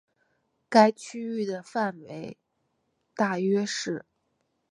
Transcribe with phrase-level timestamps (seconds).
[0.67, 2.35] 该区域的范围
[3.13, 4.03] 大约是。